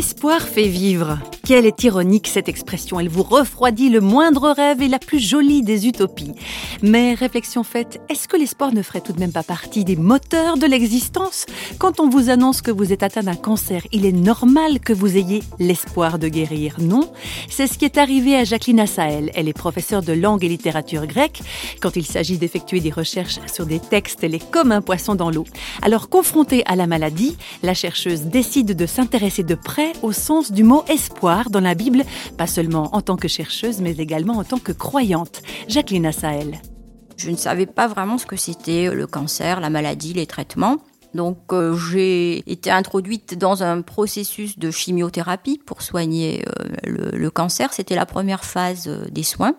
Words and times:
L'espoir 0.00 0.40
fait 0.40 0.66
vivre. 0.66 1.18
Quelle 1.50 1.66
est 1.66 1.82
ironique 1.82 2.28
cette 2.28 2.48
expression. 2.48 3.00
Elle 3.00 3.08
vous 3.08 3.24
refroidit 3.24 3.88
le 3.88 4.00
moindre 4.00 4.50
rêve 4.52 4.82
et 4.82 4.86
la 4.86 5.00
plus 5.00 5.18
jolie 5.18 5.62
des 5.62 5.88
utopies. 5.88 6.30
Mais 6.80 7.12
réflexion 7.14 7.64
faite, 7.64 8.00
est-ce 8.08 8.28
que 8.28 8.36
l'espoir 8.36 8.72
ne 8.72 8.82
ferait 8.82 9.00
tout 9.00 9.12
de 9.12 9.18
même 9.18 9.32
pas 9.32 9.42
partie 9.42 9.84
des 9.84 9.96
moteurs 9.96 10.58
de 10.58 10.66
l'existence? 10.66 11.46
Quand 11.80 11.98
on 11.98 12.08
vous 12.08 12.30
annonce 12.30 12.62
que 12.62 12.70
vous 12.70 12.92
êtes 12.92 13.02
atteint 13.02 13.24
d'un 13.24 13.34
cancer, 13.34 13.84
il 13.90 14.06
est 14.06 14.12
normal 14.12 14.78
que 14.78 14.92
vous 14.92 15.16
ayez 15.16 15.42
l'espoir 15.58 16.20
de 16.20 16.28
guérir, 16.28 16.76
non? 16.78 17.10
C'est 17.48 17.66
ce 17.66 17.76
qui 17.78 17.84
est 17.84 17.98
arrivé 17.98 18.36
à 18.36 18.44
Jacqueline 18.44 18.78
Assael. 18.78 19.32
Elle 19.34 19.48
est 19.48 19.52
professeure 19.52 20.02
de 20.02 20.12
langue 20.12 20.44
et 20.44 20.48
littérature 20.48 21.08
grecque. 21.08 21.42
Quand 21.80 21.96
il 21.96 22.06
s'agit 22.06 22.38
d'effectuer 22.38 22.78
des 22.78 22.92
recherches 22.92 23.40
sur 23.52 23.66
des 23.66 23.80
textes, 23.80 24.22
elle 24.22 24.36
est 24.36 24.50
comme 24.52 24.70
un 24.70 24.82
poisson 24.82 25.16
dans 25.16 25.32
l'eau. 25.32 25.46
Alors 25.82 26.10
confrontée 26.10 26.62
à 26.66 26.76
la 26.76 26.86
maladie, 26.86 27.36
la 27.64 27.74
chercheuse 27.74 28.20
décide 28.20 28.76
de 28.76 28.86
s'intéresser 28.86 29.42
de 29.42 29.56
près 29.56 29.94
au 30.02 30.12
sens 30.12 30.52
du 30.52 30.62
mot 30.62 30.84
espoir 30.88 31.39
dans 31.48 31.60
la 31.60 31.74
Bible, 31.74 32.04
pas 32.36 32.46
seulement 32.46 32.94
en 32.94 33.00
tant 33.00 33.16
que 33.16 33.28
chercheuse, 33.28 33.80
mais 33.80 33.92
également 33.92 34.34
en 34.34 34.44
tant 34.44 34.58
que 34.58 34.72
croyante. 34.72 35.40
Jacqueline 35.68 36.04
Assael. 36.04 36.60
Je 37.16 37.30
ne 37.30 37.36
savais 37.36 37.66
pas 37.66 37.86
vraiment 37.86 38.18
ce 38.18 38.26
que 38.26 38.36
c'était 38.36 38.90
le 38.92 39.06
cancer, 39.06 39.60
la 39.60 39.70
maladie, 39.70 40.12
les 40.12 40.26
traitements. 40.26 40.78
Donc 41.14 41.52
euh, 41.52 41.76
j'ai 41.76 42.50
été 42.50 42.70
introduite 42.70 43.36
dans 43.36 43.62
un 43.62 43.82
processus 43.82 44.58
de 44.58 44.70
chimiothérapie 44.70 45.60
pour 45.64 45.82
soigner 45.82 46.44
euh, 46.46 47.12
le, 47.12 47.30
cancer. 47.30 47.72
C'était 47.72 47.96
la 47.96 48.06
première 48.06 48.44
phase 48.44 48.86
euh, 48.88 49.04
des 49.10 49.22
soins. 49.22 49.54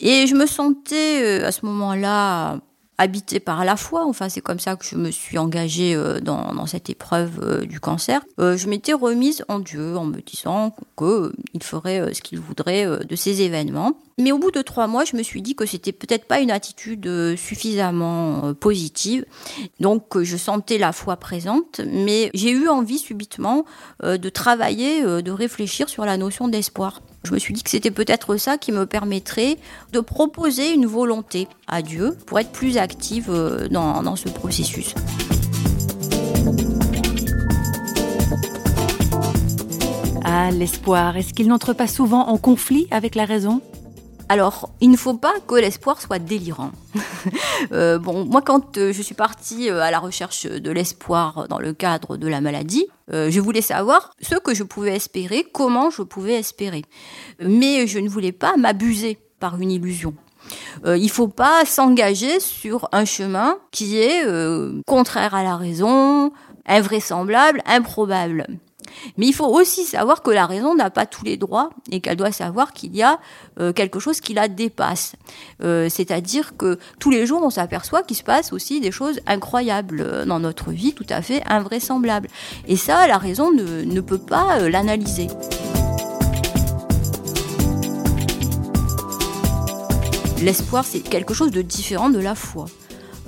Et 0.00 0.26
je 0.26 0.34
me 0.34 0.46
sentais 0.46 1.42
à 1.42 1.52
ce 1.52 1.66
moment-là 1.66 2.60
habité 3.00 3.40
par 3.40 3.64
la 3.64 3.76
foi. 3.76 4.04
Enfin, 4.04 4.28
c'est 4.28 4.42
comme 4.42 4.60
ça 4.60 4.76
que 4.76 4.84
je 4.84 4.94
me 4.94 5.10
suis 5.10 5.38
engagée 5.38 5.94
euh, 5.94 6.20
dans, 6.20 6.66
cette 6.66 6.90
épreuve 6.90 7.40
euh, 7.42 7.64
du 7.64 7.80
cancer. 7.80 8.20
Euh, 8.38 8.58
je 8.58 8.68
m'étais 8.68 8.92
remise 8.92 9.42
en 9.48 9.58
Dieu 9.58 9.96
en 9.96 10.04
me 10.04 10.20
disant 10.20 10.76
qu'il 10.98 11.62
ferait 11.62 12.12
ce 12.12 12.20
qu'il 12.20 12.38
voudrait 12.38 12.86
de 13.04 13.16
ces 13.16 13.40
événements. 13.40 13.92
Mais 14.18 14.32
au 14.32 14.38
bout 14.38 14.50
de 14.50 14.60
trois 14.60 14.86
mois, 14.86 15.04
je 15.06 15.16
me 15.16 15.22
suis 15.22 15.40
dit 15.40 15.54
que 15.54 15.64
c'était 15.64 15.92
peut-être 15.92 16.26
pas 16.26 16.40
une 16.40 16.50
attitude 16.50 17.36
suffisamment 17.36 18.52
positive. 18.52 19.24
Donc, 19.80 20.20
je 20.22 20.36
sentais 20.36 20.76
la 20.76 20.92
foi 20.92 21.16
présente, 21.16 21.80
mais 21.86 22.30
j'ai 22.34 22.50
eu 22.50 22.68
envie 22.68 22.98
subitement 22.98 23.64
de 24.02 24.28
travailler, 24.28 25.02
de 25.22 25.30
réfléchir 25.30 25.88
sur 25.88 26.04
la 26.04 26.18
notion 26.18 26.48
d'espoir. 26.48 27.00
Je 27.24 27.32
me 27.34 27.38
suis 27.38 27.52
dit 27.52 27.62
que 27.62 27.70
c'était 27.70 27.90
peut-être 27.90 28.36
ça 28.36 28.56
qui 28.58 28.72
me 28.72 28.86
permettrait 28.86 29.58
de 29.92 30.00
proposer 30.00 30.72
une 30.72 30.86
volonté 30.86 31.48
à 31.68 31.82
Dieu 31.82 32.16
pour 32.26 32.38
être 32.38 32.50
plus 32.50 32.78
active 32.78 33.28
euh, 33.28 33.68
dans, 33.68 34.02
dans 34.02 34.16
ce 34.16 34.28
processus. 34.28 34.94
Ah, 40.24 40.50
l'espoir, 40.50 41.16
est-ce 41.16 41.34
qu'il 41.34 41.48
n'entre 41.48 41.72
pas 41.72 41.86
souvent 41.86 42.28
en 42.28 42.38
conflit 42.38 42.86
avec 42.90 43.14
la 43.14 43.24
raison? 43.24 43.60
Alors, 44.30 44.70
il 44.80 44.92
ne 44.92 44.96
faut 44.96 45.14
pas 45.14 45.34
que 45.44 45.56
l'espoir 45.56 46.00
soit 46.00 46.20
délirant. 46.20 46.70
Euh, 47.72 47.98
bon, 47.98 48.24
moi, 48.24 48.40
quand 48.40 48.78
euh, 48.78 48.90
je 48.90 49.02
suis 49.02 49.14
partie 49.14 49.68
euh, 49.68 49.82
à 49.82 49.90
la 49.90 49.98
recherche 49.98 50.46
de 50.46 50.70
l'espoir 50.70 51.46
dans 51.46 51.58
le 51.58 51.74
cadre 51.74 52.16
de 52.16 52.26
la 52.26 52.40
maladie, 52.40 52.86
je 53.12 53.38
voulais 53.38 53.60
savoir 53.60 54.14
ce 54.22 54.36
que 54.36 54.54
je 54.54 54.62
pouvais 54.62 54.96
espérer, 54.96 55.44
comment 55.52 55.90
je 55.90 56.00
pouvais 56.02 56.34
espérer. 56.34 56.82
Mais 57.38 57.86
je 57.86 57.98
ne 57.98 58.08
voulais 58.08 58.32
pas 58.32 58.56
m'abuser 58.56 59.18
par 59.40 59.60
une 59.60 59.70
illusion. 59.70 60.14
il 60.86 61.02
ne 61.02 61.08
faut 61.08 61.28
pas 61.28 61.66
s'engager 61.66 62.40
sur 62.40 62.88
un 62.92 63.04
chemin 63.04 63.58
qui 63.72 63.98
est 63.98 64.24
contraire 64.86 65.34
à 65.34 65.42
la 65.42 65.56
raison, 65.56 66.32
invraisemblable, 66.66 67.62
improbable. 67.66 68.46
Mais 69.16 69.26
il 69.26 69.32
faut 69.32 69.46
aussi 69.46 69.84
savoir 69.84 70.22
que 70.22 70.30
la 70.30 70.46
raison 70.46 70.74
n'a 70.74 70.90
pas 70.90 71.06
tous 71.06 71.24
les 71.24 71.36
droits 71.36 71.70
et 71.90 72.00
qu'elle 72.00 72.16
doit 72.16 72.32
savoir 72.32 72.72
qu'il 72.72 72.94
y 72.96 73.02
a 73.02 73.18
euh, 73.58 73.72
quelque 73.72 73.98
chose 73.98 74.20
qui 74.20 74.34
la 74.34 74.48
dépasse. 74.48 75.16
Euh, 75.62 75.88
c'est-à-dire 75.88 76.56
que 76.56 76.78
tous 76.98 77.10
les 77.10 77.26
jours, 77.26 77.42
on 77.42 77.50
s'aperçoit 77.50 78.02
qu'il 78.02 78.16
se 78.16 78.22
passe 78.22 78.52
aussi 78.52 78.80
des 78.80 78.92
choses 78.92 79.20
incroyables 79.26 80.00
euh, 80.00 80.24
dans 80.24 80.40
notre 80.40 80.70
vie, 80.70 80.94
tout 80.94 81.06
à 81.08 81.22
fait 81.22 81.42
invraisemblables. 81.46 82.28
Et 82.66 82.76
ça, 82.76 83.06
la 83.06 83.18
raison 83.18 83.52
ne, 83.52 83.82
ne 83.82 84.00
peut 84.00 84.18
pas 84.18 84.58
l'analyser. 84.68 85.28
L'espoir, 90.42 90.84
c'est 90.84 91.00
quelque 91.00 91.34
chose 91.34 91.50
de 91.50 91.60
différent 91.60 92.08
de 92.08 92.18
la 92.18 92.34
foi 92.34 92.66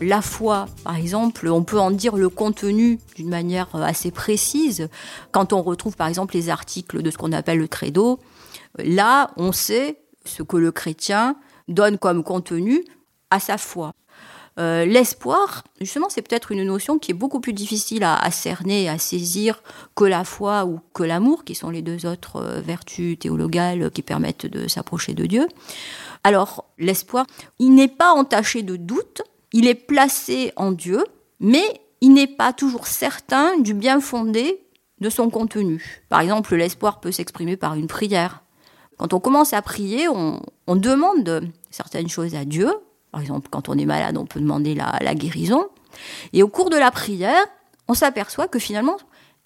la 0.01 0.23
foi, 0.23 0.67
par 0.85 0.97
exemple, 0.97 1.49
on 1.49 1.63
peut 1.63 1.79
en 1.79 1.91
dire 1.91 2.17
le 2.17 2.29
contenu 2.29 2.99
d'une 3.17 3.29
manière 3.29 3.69
euh, 3.75 3.83
assez 3.83 4.11
précise. 4.11 4.89
Quand 5.31 5.53
on 5.53 5.63
retrouve, 5.63 5.97
par 5.97 6.09
exemple, 6.09 6.35
les 6.35 6.49
articles 6.49 7.03
de 7.03 7.11
ce 7.11 7.19
qu'on 7.19 7.33
appelle 7.33 7.59
le 7.59 7.67
credo, 7.67 8.19
là, 8.79 9.31
on 9.37 9.53
sait 9.53 9.99
ce 10.25 10.43
que 10.43 10.57
le 10.57 10.73
chrétien 10.73 11.37
donne 11.69 11.99
comme 11.99 12.25
contenu 12.25 12.85
à 13.31 13.41
sa 13.41 13.59
foi. 13.59 13.93
Euh, 14.59 14.85
l'espoir, 14.85 15.65
justement, 15.81 16.09
c'est 16.11 16.21
peut-être 16.21 16.53
une 16.53 16.65
notion 16.65 16.99
qui 16.99 17.11
est 17.11 17.15
beaucoup 17.15 17.41
plus 17.41 17.55
difficile 17.55 18.05
à, 18.05 18.31
cerner, 18.31 18.89
à 18.89 18.99
saisir 18.99 19.63
que 19.95 20.05
la 20.05 20.25
foi 20.25 20.67
ou 20.67 20.81
que 20.93 21.03
l'amour, 21.03 21.45
qui 21.45 21.55
sont 21.55 21.71
les 21.71 21.81
deux 21.81 22.05
autres 22.05 22.37
euh, 22.37 22.61
vertus 22.61 23.19
théologales 23.19 23.91
qui 23.91 24.03
permettent 24.03 24.47
de 24.47 24.69
s'approcher 24.69 25.15
de 25.15 25.25
Dieu. 25.25 25.49
Alors, 26.23 26.67
l'espoir, 26.79 27.27
il 27.59 27.75
n'est 27.75 27.89
pas 27.89 28.13
entaché 28.13 28.63
de 28.63 28.77
doute, 28.77 29.23
il 29.53 29.67
est 29.67 29.75
placé 29.75 30.53
en 30.57 30.73
Dieu, 30.73 31.05
mais 31.41 31.65
il 32.01 32.15
n'est 32.15 32.27
pas 32.27 32.53
toujours 32.53 32.87
certain 32.87 33.59
du 33.59 33.75
bien 33.75 34.01
fondé 34.01 34.67
de 35.01 35.11
son 35.11 35.31
contenu. 35.31 36.03
Par 36.09 36.21
exemple, 36.21 36.55
l'espoir 36.57 37.01
peut 37.01 37.13
s'exprimer 37.13 37.57
par 37.57 37.75
une 37.75 37.87
prière. 37.87 38.43
Quand 38.99 39.13
on 39.13 39.21
commence 39.21 39.53
à 39.53 39.63
prier, 39.63 40.09
on, 40.09 40.41
demande 40.69 41.49
certaines 41.71 42.09
choses 42.09 42.35
à 42.35 42.45
Dieu. 42.45 42.71
Par 43.11 43.21
exemple, 43.21 43.49
quand 43.51 43.69
on 43.69 43.77
est 43.77 43.85
malade, 43.85 44.17
on 44.17 44.27
peut 44.27 44.41
demander 44.41 44.75
la, 44.75 45.15
guérison. 45.15 45.67
Et 46.33 46.43
au 46.43 46.49
cours 46.49 46.71
de 46.71 46.77
la 46.77 46.91
prière, 46.91 47.45
on 47.89 47.95
s'aperçoit 47.95 48.49
que 48.49 48.59
finalement, 48.59 48.97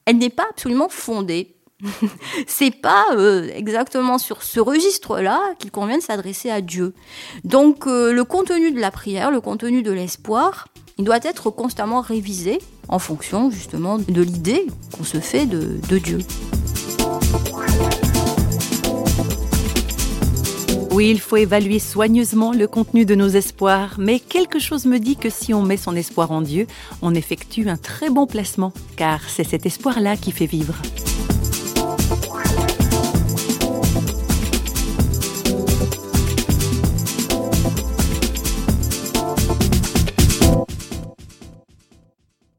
elle 0.04 0.18
n'est 0.18 0.30
pas 0.30 0.46
absolument 0.50 0.88
fondée. 0.88 1.55
c'est 2.46 2.70
pas 2.70 3.04
euh, 3.12 3.48
exactement 3.54 4.18
sur 4.18 4.42
ce 4.42 4.60
registre-là 4.60 5.40
qu'il 5.58 5.70
convient 5.70 5.98
de 5.98 6.02
s'adresser 6.02 6.50
à 6.50 6.60
Dieu. 6.60 6.94
Donc 7.44 7.86
euh, 7.86 8.12
le 8.12 8.24
contenu 8.24 8.72
de 8.72 8.80
la 8.80 8.90
prière, 8.90 9.30
le 9.30 9.40
contenu 9.40 9.82
de 9.82 9.92
l'espoir, 9.92 10.68
il 10.98 11.04
doit 11.04 11.20
être 11.22 11.50
constamment 11.50 12.00
révisé 12.00 12.58
en 12.88 12.98
fonction 12.98 13.50
justement 13.50 13.98
de 13.98 14.22
l'idée 14.22 14.66
qu'on 14.96 15.04
se 15.04 15.18
fait 15.18 15.46
de, 15.46 15.78
de 15.88 15.98
Dieu. 15.98 16.18
Oui, 20.92 21.10
il 21.10 21.20
faut 21.20 21.36
évaluer 21.36 21.78
soigneusement 21.78 22.52
le 22.52 22.66
contenu 22.66 23.04
de 23.04 23.14
nos 23.14 23.28
espoirs, 23.28 23.96
mais 23.98 24.18
quelque 24.18 24.58
chose 24.58 24.86
me 24.86 24.98
dit 24.98 25.16
que 25.16 25.28
si 25.28 25.52
on 25.52 25.60
met 25.60 25.76
son 25.76 25.94
espoir 25.94 26.30
en 26.30 26.40
Dieu, 26.40 26.66
on 27.02 27.14
effectue 27.14 27.68
un 27.68 27.76
très 27.76 28.08
bon 28.08 28.26
placement, 28.26 28.72
car 28.96 29.20
c'est 29.28 29.44
cet 29.44 29.66
espoir-là 29.66 30.16
qui 30.16 30.32
fait 30.32 30.46
vivre. 30.46 30.74